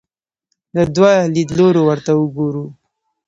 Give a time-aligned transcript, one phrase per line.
[0.75, 2.65] له دوو لیدلوریو ورته وګورو